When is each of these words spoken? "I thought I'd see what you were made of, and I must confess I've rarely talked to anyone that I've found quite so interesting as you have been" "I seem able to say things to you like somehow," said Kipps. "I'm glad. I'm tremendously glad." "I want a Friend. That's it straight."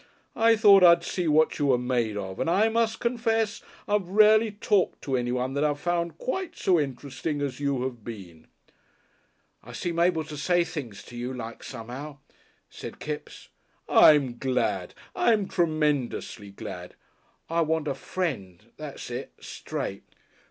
"I 0.35 0.55
thought 0.55 0.81
I'd 0.83 1.03
see 1.03 1.27
what 1.27 1.59
you 1.59 1.67
were 1.67 1.77
made 1.77 2.17
of, 2.17 2.39
and 2.39 2.49
I 2.49 2.69
must 2.69 2.99
confess 2.99 3.61
I've 3.87 4.07
rarely 4.09 4.49
talked 4.49 5.03
to 5.03 5.15
anyone 5.15 5.53
that 5.53 5.63
I've 5.63 5.79
found 5.79 6.17
quite 6.17 6.55
so 6.57 6.79
interesting 6.79 7.39
as 7.39 7.59
you 7.59 7.83
have 7.83 8.03
been" 8.03 8.47
"I 9.63 9.73
seem 9.73 9.99
able 9.99 10.23
to 10.23 10.37
say 10.37 10.63
things 10.63 11.03
to 11.03 11.15
you 11.15 11.31
like 11.35 11.63
somehow," 11.63 12.17
said 12.67 12.97
Kipps. 12.97 13.49
"I'm 13.87 14.39
glad. 14.39 14.95
I'm 15.15 15.47
tremendously 15.47 16.49
glad." 16.49 16.95
"I 17.47 17.61
want 17.61 17.87
a 17.87 17.93
Friend. 17.93 18.59
That's 18.77 19.11
it 19.11 19.31
straight." 19.39 20.01